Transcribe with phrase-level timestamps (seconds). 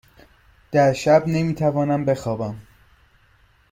[0.71, 2.61] در شب نمی توانم بخوابم.